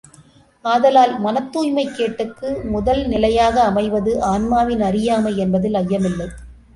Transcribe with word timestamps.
ஆதலால், 0.65 1.19
மனத் 1.19 1.51
தூய்மைக் 1.51 1.93
கேட்டுக்கு 1.95 2.61
முதல் 2.63 3.07
நிலையாக 3.07 3.63
அமைவது 3.63 4.21
ஆன்மாவின் 4.23 4.81
அறியாமை 4.81 5.37
என்பதில் 5.37 5.73
ஐயமில்லை. 5.73 6.27